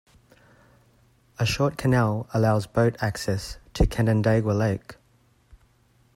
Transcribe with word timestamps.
A 1.37 1.45
short 1.45 1.77
canal 1.77 2.27
allows 2.33 2.65
boat 2.65 2.95
access 3.03 3.59
to 3.75 3.85
Canandaigua 3.85 4.53
Lake. 4.57 4.95